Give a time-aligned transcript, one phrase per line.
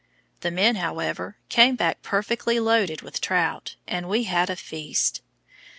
[0.39, 5.21] The men, however, came back perfectly loaded with trout, and we had a feast.